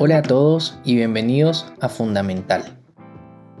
[0.00, 2.78] Hola a todos y bienvenidos a Fundamental.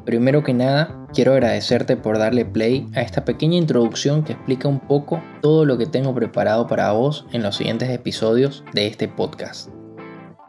[0.04, 4.78] Primero que nada, quiero agradecerte por darle play a esta pequeña introducción que explica un
[4.78, 9.70] poco todo lo que tengo preparado para vos en los siguientes episodios de este podcast.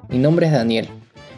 [0.10, 0.88] Mi nombre es Daniel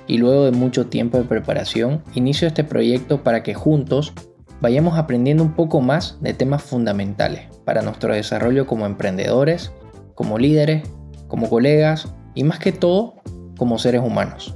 [0.05, 4.11] y luego de mucho tiempo de preparación inicio este proyecto para que juntos
[4.59, 9.71] vayamos aprendiendo un poco más de temas fundamentales para nuestro desarrollo como emprendedores,
[10.13, 10.84] como líderes,
[11.32, 13.16] como colegas y más que todo
[13.58, 14.53] como seres humanos.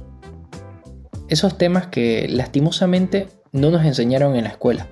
[1.28, 4.86] Esos temas que lastimosamente no nos enseñaron en la escuela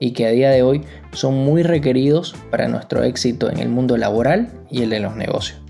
[0.00, 3.96] y que a día de hoy son muy requeridos para nuestro éxito en el mundo
[3.96, 5.62] laboral y el de los negocios.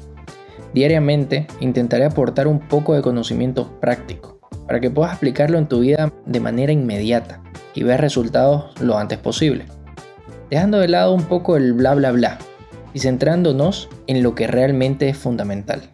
[0.73, 6.11] Diariamente intentaré aportar un poco de conocimiento práctico para que puedas aplicarlo en tu vida
[6.25, 7.43] de manera inmediata
[7.75, 9.67] y ver resultados lo antes posible.
[10.49, 12.39] Dejando de lado un poco el bla bla bla
[12.93, 15.91] y centrándonos en lo que realmente es fundamental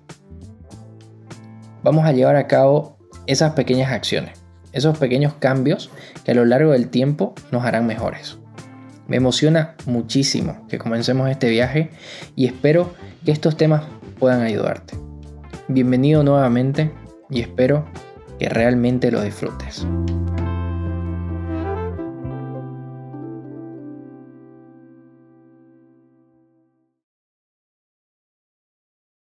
[1.86, 2.96] vamos a llevar a cabo
[3.28, 5.88] esas pequeñas acciones, esos pequeños cambios
[6.24, 8.38] que a lo largo del tiempo nos harán mejores.
[9.06, 11.90] Me emociona muchísimo que comencemos este viaje
[12.34, 12.92] y espero
[13.24, 13.84] que estos temas
[14.18, 14.96] puedan ayudarte.
[15.68, 16.90] Bienvenido nuevamente
[17.30, 17.84] y espero
[18.40, 19.86] que realmente lo disfrutes.